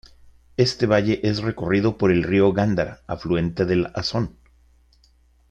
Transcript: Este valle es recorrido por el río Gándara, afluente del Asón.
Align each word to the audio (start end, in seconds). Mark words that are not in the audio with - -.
Este 0.57 0.87
valle 0.87 1.19
es 1.21 1.43
recorrido 1.43 1.99
por 1.99 2.11
el 2.11 2.23
río 2.23 2.51
Gándara, 2.53 3.01
afluente 3.05 3.65
del 3.67 3.91
Asón. 3.93 4.35